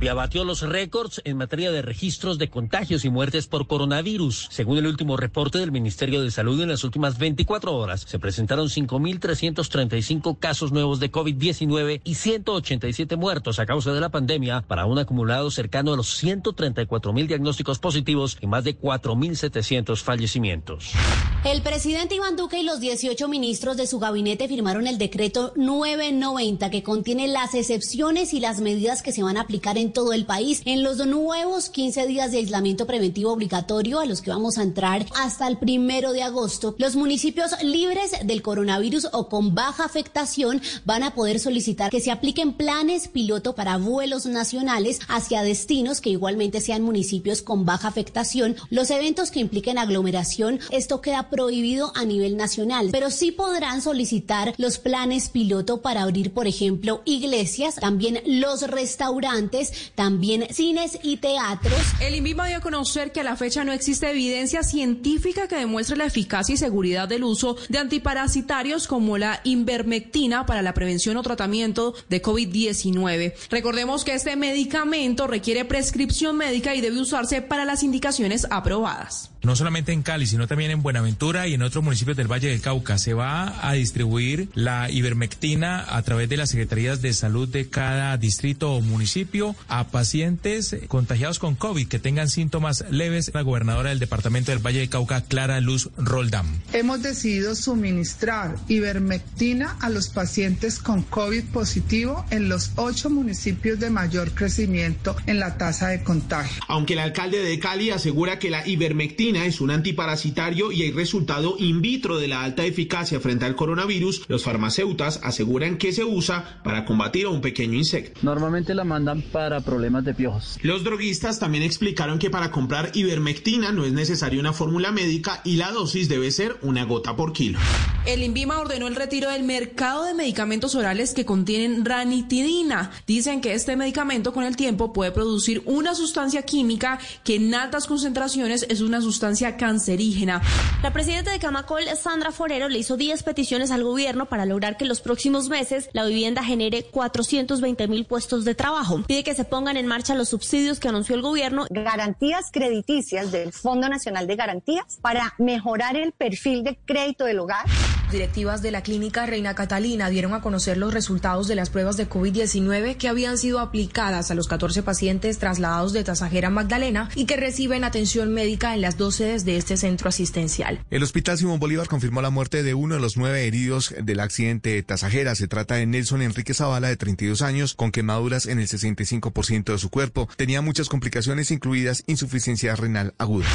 Colombia 0.00 0.14
batió 0.14 0.44
los 0.44 0.62
récords 0.62 1.20
en 1.26 1.36
materia 1.36 1.70
de 1.70 1.82
registros 1.82 2.38
de 2.38 2.48
contagios 2.48 3.04
y 3.04 3.10
muertes 3.10 3.46
por 3.46 3.66
coronavirus. 3.66 4.48
Según 4.50 4.78
el 4.78 4.86
último 4.86 5.18
reporte 5.18 5.58
del 5.58 5.72
Ministerio 5.72 6.22
de 6.22 6.30
Salud, 6.30 6.58
en 6.62 6.70
las 6.70 6.84
últimas 6.84 7.18
24 7.18 7.76
horas 7.76 8.06
se 8.08 8.18
presentaron 8.18 8.68
5.335 8.68 10.38
casos 10.38 10.72
nuevos 10.72 11.00
de 11.00 11.12
COVID-19 11.12 12.00
y 12.02 12.14
187 12.14 13.16
muertos 13.16 13.58
a 13.58 13.66
causa 13.66 13.92
de 13.92 14.00
la 14.00 14.08
pandemia, 14.08 14.62
para 14.62 14.86
un 14.86 14.98
acumulado 14.98 15.50
cercano 15.50 15.92
a 15.92 15.96
los 15.96 16.24
134.000 16.24 17.26
diagnósticos 17.26 17.78
positivos 17.78 18.38
y 18.40 18.46
más 18.46 18.64
de 18.64 18.78
4.700 18.78 20.02
fallecimientos. 20.02 20.94
El 21.42 21.62
presidente 21.62 22.16
Iván 22.16 22.36
Duque 22.36 22.58
y 22.58 22.62
los 22.64 22.80
18 22.80 23.26
ministros 23.26 23.78
de 23.78 23.86
su 23.86 23.98
gabinete 23.98 24.46
firmaron 24.46 24.86
el 24.86 24.98
decreto 24.98 25.54
990 25.56 26.68
que 26.68 26.82
contiene 26.82 27.28
las 27.28 27.54
excepciones 27.54 28.34
y 28.34 28.40
las 28.40 28.60
medidas 28.60 29.00
que 29.00 29.10
se 29.10 29.22
van 29.22 29.38
a 29.38 29.40
aplicar 29.40 29.78
en 29.78 29.90
todo 29.90 30.12
el 30.12 30.26
país 30.26 30.60
en 30.66 30.82
los 30.82 30.98
nuevos 31.06 31.70
15 31.70 32.06
días 32.06 32.30
de 32.30 32.38
aislamiento 32.38 32.86
preventivo 32.86 33.32
obligatorio 33.32 34.00
a 34.00 34.04
los 34.04 34.20
que 34.20 34.28
vamos 34.28 34.58
a 34.58 34.62
entrar 34.62 35.06
hasta 35.18 35.48
el 35.48 35.56
primero 35.56 36.12
de 36.12 36.22
agosto. 36.22 36.74
Los 36.76 36.94
municipios 36.94 37.52
libres 37.62 38.12
del 38.22 38.42
coronavirus 38.42 39.08
o 39.12 39.30
con 39.30 39.54
baja 39.54 39.86
afectación 39.86 40.60
van 40.84 41.04
a 41.04 41.14
poder 41.14 41.40
solicitar 41.40 41.90
que 41.90 42.00
se 42.00 42.10
apliquen 42.10 42.52
planes 42.52 43.08
piloto 43.08 43.54
para 43.54 43.78
vuelos 43.78 44.26
nacionales 44.26 45.00
hacia 45.08 45.42
destinos 45.42 46.02
que 46.02 46.10
igualmente 46.10 46.60
sean 46.60 46.82
municipios 46.82 47.40
con 47.40 47.64
baja 47.64 47.88
afectación. 47.88 48.56
Los 48.68 48.90
eventos 48.90 49.30
que 49.30 49.40
impliquen 49.40 49.78
aglomeración, 49.78 50.60
esto 50.70 51.00
queda 51.00 51.29
prohibido 51.30 51.92
a 51.94 52.04
nivel 52.04 52.36
nacional, 52.36 52.88
pero 52.92 53.10
sí 53.10 53.32
podrán 53.32 53.82
solicitar 53.82 54.54
los 54.58 54.78
planes 54.78 55.28
piloto 55.28 55.80
para 55.80 56.02
abrir, 56.02 56.32
por 56.32 56.46
ejemplo, 56.46 57.02
iglesias, 57.04 57.76
también 57.76 58.20
los 58.26 58.62
restaurantes 58.62 59.90
también 59.94 60.46
cines 60.52 60.98
y 61.02 61.18
teatros. 61.18 61.80
El 62.00 62.14
INVIMA 62.14 62.48
dio 62.48 62.58
a 62.58 62.60
conocer 62.60 63.12
que 63.12 63.20
a 63.20 63.24
la 63.24 63.36
fecha 63.36 63.64
no 63.64 63.72
existe 63.72 64.10
evidencia 64.10 64.62
científica 64.62 65.48
que 65.48 65.56
demuestre 65.56 65.96
la 65.96 66.06
eficacia 66.06 66.54
y 66.54 66.58
seguridad 66.58 67.08
del 67.08 67.24
uso 67.24 67.56
de 67.68 67.78
antiparasitarios 67.78 68.86
como 68.86 69.18
la 69.18 69.40
invermectina 69.44 70.46
para 70.46 70.62
la 70.62 70.74
prevención 70.74 71.16
o 71.16 71.22
tratamiento 71.22 71.94
de 72.08 72.22
COVID-19. 72.22 73.34
Recordemos 73.50 74.04
que 74.04 74.14
este 74.14 74.36
medicamento 74.36 75.26
requiere 75.26 75.64
prescripción 75.64 76.36
médica 76.36 76.74
y 76.74 76.80
debe 76.80 77.00
usarse 77.00 77.42
para 77.42 77.64
las 77.64 77.82
indicaciones 77.82 78.46
aprobadas. 78.50 79.30
No 79.42 79.56
solamente 79.56 79.92
en 79.92 80.02
Cali, 80.02 80.26
sino 80.26 80.46
también 80.46 80.70
en 80.70 80.82
Buenaventura 80.82 81.19
y 81.20 81.52
en 81.52 81.60
otros 81.60 81.84
municipios 81.84 82.16
del 82.16 82.32
Valle 82.32 82.48
del 82.48 82.62
Cauca. 82.62 82.96
Se 82.96 83.12
va 83.12 83.68
a 83.68 83.74
distribuir 83.74 84.48
la 84.54 84.90
ivermectina 84.90 85.84
a 85.94 86.00
través 86.00 86.30
de 86.30 86.38
las 86.38 86.48
secretarías 86.48 87.02
de 87.02 87.12
salud 87.12 87.46
de 87.46 87.68
cada 87.68 88.16
distrito 88.16 88.72
o 88.72 88.80
municipio 88.80 89.54
a 89.68 89.88
pacientes 89.88 90.74
contagiados 90.88 91.38
con 91.38 91.56
COVID 91.56 91.88
que 91.88 91.98
tengan 91.98 92.30
síntomas 92.30 92.86
leves. 92.90 93.30
La 93.34 93.42
gobernadora 93.42 93.90
del 93.90 93.98
departamento 93.98 94.50
del 94.50 94.64
Valle 94.64 94.78
del 94.78 94.88
Cauca, 94.88 95.20
Clara 95.20 95.60
Luz 95.60 95.90
Roldán. 95.98 96.46
Hemos 96.72 97.02
decidido 97.02 97.54
suministrar 97.54 98.56
ivermectina 98.68 99.76
a 99.82 99.90
los 99.90 100.08
pacientes 100.08 100.78
con 100.78 101.02
COVID 101.02 101.44
positivo 101.52 102.24
en 102.30 102.48
los 102.48 102.72
ocho 102.76 103.10
municipios 103.10 103.78
de 103.78 103.90
mayor 103.90 104.32
crecimiento 104.32 105.14
en 105.26 105.38
la 105.38 105.58
tasa 105.58 105.88
de 105.88 106.02
contagio. 106.02 106.62
Aunque 106.66 106.94
el 106.94 107.00
alcalde 107.00 107.42
de 107.42 107.58
Cali 107.58 107.90
asegura 107.90 108.38
que 108.38 108.48
la 108.48 108.66
ivermectina 108.66 109.44
es 109.44 109.60
un 109.60 109.70
antiparasitario 109.70 110.72
y 110.72 110.80
hay 110.80 110.92
resultado 111.10 111.56
in 111.58 111.80
vitro 111.80 112.18
de 112.18 112.28
la 112.28 112.42
alta 112.42 112.64
eficacia 112.64 113.20
frente 113.20 113.44
al 113.44 113.54
coronavirus, 113.54 114.24
los 114.28 114.42
farmacéutas 114.42 115.20
aseguran 115.22 115.78
que 115.78 115.92
se 115.92 116.04
usa 116.04 116.60
para 116.64 116.84
combatir 116.84 117.26
a 117.26 117.28
un 117.28 117.40
pequeño 117.40 117.74
insecto. 117.74 118.20
Normalmente 118.22 118.74
la 118.74 118.84
mandan 118.84 119.22
para 119.22 119.60
problemas 119.60 120.04
de 120.04 120.14
piojos. 120.14 120.58
Los 120.62 120.84
droguistas 120.84 121.38
también 121.38 121.62
explicaron 121.62 122.18
que 122.18 122.30
para 122.30 122.50
comprar 122.50 122.90
ivermectina 122.94 123.72
no 123.72 123.84
es 123.84 123.92
necesaria 123.92 124.40
una 124.40 124.52
fórmula 124.52 124.90
médica 124.90 125.40
y 125.44 125.56
la 125.56 125.70
dosis 125.70 126.08
debe 126.08 126.30
ser 126.30 126.56
una 126.62 126.84
gota 126.84 127.16
por 127.16 127.32
kilo. 127.32 127.58
El 128.06 128.22
INVIMA 128.22 128.58
ordenó 128.58 128.88
el 128.88 128.96
retiro 128.96 129.30
del 129.30 129.42
mercado 129.42 130.04
de 130.04 130.14
medicamentos 130.14 130.74
orales 130.74 131.12
que 131.12 131.24
contienen 131.24 131.84
ranitidina. 131.84 132.90
Dicen 133.06 133.40
que 133.40 133.52
este 133.52 133.76
medicamento 133.76 134.32
con 134.32 134.44
el 134.44 134.56
tiempo 134.56 134.92
puede 134.92 135.12
producir 135.12 135.62
una 135.66 135.94
sustancia 135.94 136.42
química 136.42 136.98
que 137.24 137.36
en 137.36 137.54
altas 137.54 137.86
concentraciones 137.86 138.64
es 138.68 138.80
una 138.80 139.00
sustancia 139.00 139.10
sustancia 139.10 139.56
cancerígena. 139.56 140.40
La 140.82 140.92
presidenta 141.00 141.30
de 141.30 141.38
Camacol, 141.38 141.84
Sandra 141.96 142.30
Forero, 142.30 142.68
le 142.68 142.78
hizo 142.78 142.98
10 142.98 143.22
peticiones 143.22 143.70
al 143.70 143.82
gobierno 143.82 144.26
para 144.26 144.44
lograr 144.44 144.76
que 144.76 144.84
en 144.84 144.90
los 144.90 145.00
próximos 145.00 145.48
meses 145.48 145.88
la 145.94 146.04
vivienda 146.04 146.44
genere 146.44 146.82
420 146.82 147.88
mil 147.88 148.04
puestos 148.04 148.44
de 148.44 148.54
trabajo. 148.54 149.02
Pide 149.06 149.24
que 149.24 149.34
se 149.34 149.44
pongan 149.44 149.78
en 149.78 149.86
marcha 149.86 150.14
los 150.14 150.28
subsidios 150.28 150.78
que 150.78 150.88
anunció 150.88 151.14
el 151.14 151.22
gobierno. 151.22 151.64
Garantías 151.70 152.50
crediticias 152.52 153.32
del 153.32 153.54
Fondo 153.54 153.88
Nacional 153.88 154.26
de 154.26 154.36
Garantías 154.36 154.98
para 155.00 155.32
mejorar 155.38 155.96
el 155.96 156.12
perfil 156.12 156.64
de 156.64 156.78
crédito 156.84 157.24
del 157.24 157.38
hogar 157.38 157.64
directivas 158.10 158.62
de 158.62 158.70
la 158.70 158.82
clínica 158.82 159.26
Reina 159.26 159.54
Catalina 159.54 160.08
dieron 160.10 160.34
a 160.34 160.40
conocer 160.40 160.76
los 160.76 160.92
resultados 160.94 161.48
de 161.48 161.54
las 161.54 161.70
pruebas 161.70 161.96
de 161.96 162.08
COVID-19 162.08 162.96
que 162.96 163.08
habían 163.08 163.38
sido 163.38 163.60
aplicadas 163.60 164.30
a 164.30 164.34
los 164.34 164.48
14 164.48 164.82
pacientes 164.82 165.38
trasladados 165.38 165.92
de 165.92 166.04
Tasajera 166.04 166.50
Magdalena 166.50 167.08
y 167.14 167.26
que 167.26 167.36
reciben 167.36 167.84
atención 167.84 168.32
médica 168.32 168.74
en 168.74 168.80
las 168.80 168.96
dos 168.96 169.16
sedes 169.16 169.44
de 169.44 169.56
este 169.56 169.76
centro 169.76 170.08
asistencial. 170.08 170.84
El 170.90 171.02
Hospital 171.02 171.38
Simón 171.38 171.60
Bolívar 171.60 171.88
confirmó 171.88 172.22
la 172.22 172.30
muerte 172.30 172.62
de 172.62 172.74
uno 172.74 172.94
de 172.94 173.00
los 173.00 173.16
nueve 173.16 173.46
heridos 173.46 173.94
del 174.02 174.20
accidente 174.20 174.70
de 174.70 174.82
Tasajera. 174.82 175.34
Se 175.34 175.48
trata 175.48 175.76
de 175.76 175.86
Nelson 175.86 176.22
Enrique 176.22 176.54
Zavala, 176.54 176.88
de 176.88 176.96
32 176.96 177.42
años, 177.42 177.74
con 177.74 177.92
quemaduras 177.92 178.46
en 178.46 178.58
el 178.58 178.68
65% 178.68 179.72
de 179.72 179.78
su 179.78 179.90
cuerpo. 179.90 180.28
Tenía 180.36 180.62
muchas 180.62 180.88
complicaciones, 180.88 181.50
incluidas 181.50 182.04
insuficiencia 182.06 182.74
renal 182.76 183.14
aguda 183.18 183.46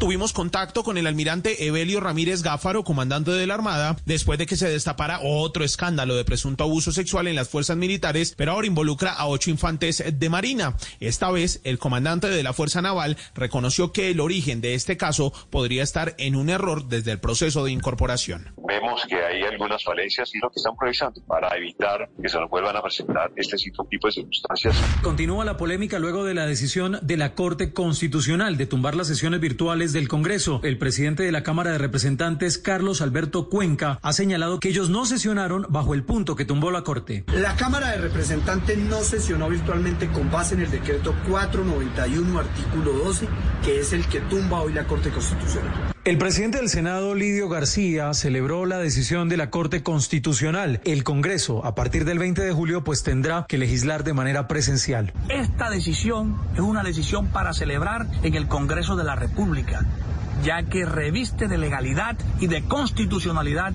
tuvimos 0.00 0.32
contacto 0.32 0.82
con 0.82 0.96
el 0.96 1.06
almirante 1.06 1.66
Evelio 1.66 2.00
Ramírez 2.00 2.42
Gáfaro, 2.42 2.84
comandante 2.84 3.32
de 3.32 3.46
la 3.46 3.52
Armada, 3.52 3.96
después 4.06 4.38
de 4.38 4.46
que 4.46 4.56
se 4.56 4.68
destapara 4.68 5.20
otro 5.22 5.62
escándalo 5.62 6.16
de 6.16 6.24
presunto 6.24 6.64
abuso 6.64 6.90
sexual 6.90 7.28
en 7.28 7.36
las 7.36 7.50
fuerzas 7.50 7.76
militares, 7.76 8.34
pero 8.34 8.52
ahora 8.52 8.66
involucra 8.66 9.12
a 9.12 9.26
ocho 9.26 9.50
infantes 9.50 10.02
de 10.10 10.30
Marina. 10.30 10.74
Esta 11.00 11.30
vez, 11.30 11.60
el 11.64 11.78
comandante 11.78 12.28
de 12.28 12.42
la 12.42 12.54
Fuerza 12.54 12.80
Naval 12.80 13.18
reconoció 13.34 13.92
que 13.92 14.10
el 14.10 14.20
origen 14.20 14.62
de 14.62 14.74
este 14.74 14.96
caso 14.96 15.34
podría 15.50 15.82
estar 15.82 16.14
en 16.16 16.34
un 16.34 16.48
error 16.48 16.88
desde 16.88 17.12
el 17.12 17.20
proceso 17.20 17.62
de 17.62 17.72
incorporación. 17.72 18.54
Vemos 18.66 19.04
que 19.06 19.16
hay 19.16 19.42
algunas 19.42 19.84
falencias 19.84 20.34
y 20.34 20.38
lo 20.38 20.48
que 20.48 20.56
están 20.56 20.76
previsando 20.76 21.20
para 21.26 21.54
evitar 21.58 22.08
que 22.22 22.28
se 22.30 22.40
nos 22.40 22.48
vuelvan 22.48 22.74
a 22.74 22.82
presentar 22.82 23.30
este 23.36 23.58
tipo 23.58 24.06
de 24.08 24.12
circunstancias. 24.12 24.76
Continúa 25.02 25.44
la 25.44 25.58
polémica 25.58 25.98
luego 25.98 26.24
de 26.24 26.32
la 26.32 26.46
decisión 26.46 26.98
de 27.02 27.16
la 27.18 27.34
Corte 27.34 27.74
Constitucional 27.74 28.56
de 28.56 28.64
tumbar 28.64 28.94
las 28.94 29.08
sesiones 29.08 29.40
virtuales 29.40 29.89
del 29.92 30.08
Congreso. 30.08 30.60
El 30.62 30.78
presidente 30.78 31.22
de 31.22 31.32
la 31.32 31.42
Cámara 31.42 31.72
de 31.72 31.78
Representantes, 31.78 32.58
Carlos 32.58 33.00
Alberto 33.00 33.48
Cuenca, 33.48 33.98
ha 34.02 34.12
señalado 34.12 34.60
que 34.60 34.68
ellos 34.68 34.90
no 34.90 35.06
sesionaron 35.06 35.66
bajo 35.68 35.94
el 35.94 36.02
punto 36.02 36.36
que 36.36 36.44
tumbó 36.44 36.70
la 36.70 36.82
Corte. 36.82 37.24
La 37.34 37.56
Cámara 37.56 37.90
de 37.92 37.98
Representantes 37.98 38.78
no 38.78 39.00
sesionó 39.00 39.48
virtualmente 39.48 40.08
con 40.08 40.30
base 40.30 40.54
en 40.54 40.62
el 40.62 40.70
decreto 40.70 41.14
491, 41.28 42.38
artículo 42.38 42.92
12, 42.92 43.28
que 43.64 43.80
es 43.80 43.92
el 43.92 44.06
que 44.06 44.20
tumba 44.20 44.60
hoy 44.60 44.72
la 44.72 44.86
Corte 44.86 45.10
Constitucional. 45.10 45.94
El 46.02 46.16
presidente 46.16 46.56
del 46.56 46.70
Senado, 46.70 47.14
Lidio 47.14 47.50
García, 47.50 48.14
celebró 48.14 48.64
la 48.64 48.78
decisión 48.78 49.28
de 49.28 49.36
la 49.36 49.50
Corte 49.50 49.82
Constitucional. 49.82 50.80
El 50.84 51.04
Congreso, 51.04 51.62
a 51.66 51.74
partir 51.74 52.06
del 52.06 52.18
20 52.18 52.40
de 52.40 52.52
julio, 52.52 52.82
pues 52.82 53.02
tendrá 53.02 53.44
que 53.46 53.58
legislar 53.58 54.02
de 54.02 54.14
manera 54.14 54.48
presencial. 54.48 55.12
Esta 55.28 55.68
decisión 55.68 56.40
es 56.54 56.60
una 56.60 56.82
decisión 56.82 57.26
para 57.26 57.52
celebrar 57.52 58.06
en 58.22 58.34
el 58.34 58.48
Congreso 58.48 58.96
de 58.96 59.04
la 59.04 59.14
República, 59.14 59.84
ya 60.42 60.62
que 60.62 60.86
reviste 60.86 61.48
de 61.48 61.58
legalidad 61.58 62.16
y 62.40 62.46
de 62.46 62.62
constitucionalidad 62.62 63.74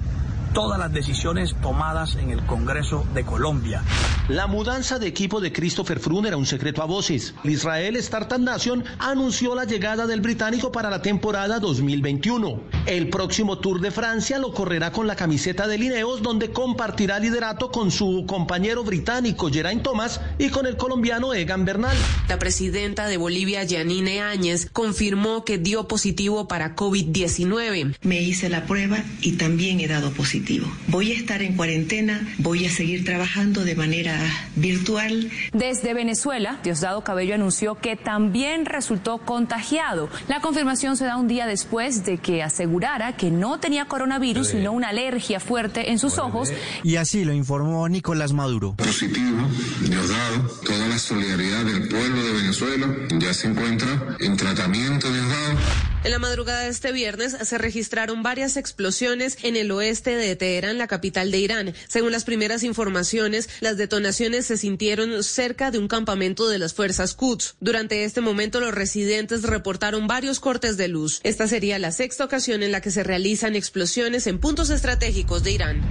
todas 0.55 0.79
las 0.79 0.91
decisiones 0.91 1.55
tomadas 1.61 2.15
en 2.15 2.31
el 2.31 2.43
Congreso 2.47 3.05
de 3.13 3.23
Colombia. 3.23 3.83
La 4.27 4.47
mudanza 4.47 4.97
de 4.97 5.05
equipo 5.05 5.39
de 5.39 5.53
Christopher 5.53 5.99
Froome 5.99 6.29
era 6.29 6.37
un 6.37 6.47
secreto 6.47 6.81
a 6.81 6.85
voces. 6.85 7.35
Israel 7.43 7.95
Startup 7.97 8.39
Nation 8.39 8.83
anunció 8.97 9.53
la 9.53 9.65
llegada 9.65 10.07
del 10.07 10.19
británico 10.19 10.71
para 10.71 10.89
la 10.89 11.03
temporada 11.03 11.59
2021. 11.59 12.59
El 12.87 13.09
próximo 13.09 13.59
Tour 13.59 13.81
de 13.81 13.91
Francia 13.91 14.39
lo 14.39 14.51
correrá 14.51 14.91
con 14.91 15.05
la 15.05 15.15
camiseta 15.15 15.67
de 15.67 15.77
Lineos, 15.77 16.23
donde 16.23 16.49
compartirá 16.49 17.19
liderato 17.19 17.69
con 17.69 17.91
su 17.91 18.25
compañero 18.27 18.83
británico 18.83 19.51
Geraint 19.51 19.83
Thomas 19.83 20.19
y 20.39 20.49
con 20.49 20.65
el 20.65 20.75
colombiano 20.75 21.35
Egan 21.35 21.63
Bernal. 21.63 21.95
La 22.27 22.39
presidenta 22.39 23.05
de 23.05 23.17
Bolivia, 23.17 23.63
Yanine 23.63 24.21
Áñez, 24.21 24.67
confirmó 24.73 25.45
que 25.45 25.59
dio 25.59 25.87
positivo 25.87 26.47
para 26.47 26.75
COVID-19. 26.75 27.97
Me 28.01 28.23
hice 28.23 28.49
la 28.49 28.65
prueba 28.65 29.03
y 29.21 29.33
también 29.33 29.81
he 29.81 29.87
dado 29.87 30.09
positivo. 30.13 30.65
Voy 30.87 31.11
a 31.11 31.15
estar 31.15 31.43
en 31.43 31.55
cuarentena, 31.55 32.27
voy 32.39 32.65
a 32.65 32.71
seguir 32.71 33.05
trabajando 33.05 33.63
de 33.63 33.75
manera 33.75 34.14
virtual. 34.55 35.31
Desde 35.53 35.93
Venezuela, 35.93 36.59
Diosdado 36.63 37.03
Cabello 37.03 37.35
anunció 37.35 37.75
que 37.75 37.95
también 37.95 38.65
resultó 38.65 39.19
contagiado. 39.19 40.09
La 40.27 40.41
confirmación 40.41 40.97
se 40.97 41.05
da 41.05 41.17
un 41.17 41.27
día 41.27 41.45
después 41.47 42.05
de 42.05 42.17
que 42.17 42.43
asegurara 42.43 43.15
que 43.15 43.31
no 43.31 43.59
tenía 43.59 43.85
coronavirus, 43.85 44.49
sino 44.49 44.71
una 44.71 44.89
alergia 44.89 45.39
fuerte 45.39 45.91
en 45.91 45.99
sus 45.99 46.17
ojos. 46.17 46.51
Y 46.83 46.97
así 46.97 47.25
lo 47.25 47.33
informó 47.33 47.87
Nicolás 47.89 48.33
Maduro. 48.33 48.75
Positivo, 48.75 49.47
Diosdado, 49.81 50.49
toda 50.65 50.87
la 50.87 50.97
solidaridad 50.97 51.63
del 51.65 51.87
pueblo 51.87 52.23
de 52.23 52.33
Venezuela 52.33 52.87
ya 53.19 53.33
se 53.33 53.47
encuentra 53.47 54.17
en 54.19 54.37
tratamiento, 54.37 55.11
Diosdado. 55.11 55.94
En 56.05 56.11
la 56.11 56.19
madrugada 56.19 56.61
de 56.61 56.69
este 56.69 56.91
viernes 56.91 57.35
se 57.41 57.57
registraron 57.57 58.21
varias 58.21 58.57
explosiones 58.57 59.39
en 59.41 59.55
el 59.55 59.71
oeste 59.71 60.15
de 60.15 60.35
Teherán, 60.35 60.77
la 60.77 60.85
capital 60.85 61.31
de 61.31 61.39
Irán. 61.39 61.73
Según 61.87 62.11
las 62.11 62.23
primeras 62.23 62.61
informaciones, 62.61 63.49
las 63.59 63.75
detonaciones 63.75 64.45
se 64.45 64.55
sintieron 64.55 65.23
cerca 65.23 65.71
de 65.71 65.79
un 65.79 65.87
campamento 65.87 66.47
de 66.47 66.59
las 66.59 66.75
fuerzas 66.75 67.15
Quds. 67.15 67.55
Durante 67.59 68.03
este 68.03 68.21
momento, 68.21 68.59
los 68.59 68.71
residentes 68.71 69.41
reportaron 69.41 70.05
varios 70.05 70.39
cortes 70.39 70.77
de 70.77 70.89
luz. 70.89 71.21
Esta 71.23 71.47
sería 71.47 71.79
la 71.79 71.91
sexta 71.91 72.23
ocasión 72.23 72.61
en 72.61 72.71
la 72.71 72.81
que 72.81 72.91
se 72.91 73.03
realizan 73.03 73.55
explosiones 73.55 74.27
en 74.27 74.37
puntos 74.37 74.69
estratégicos 74.69 75.43
de 75.43 75.53
Irán. 75.53 75.81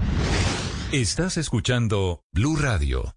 Estás 0.93 1.39
escuchando 1.39 2.23
Blue 2.33 2.55
Radio. 2.55 3.17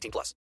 18 0.01 0.11
plus. 0.11 0.35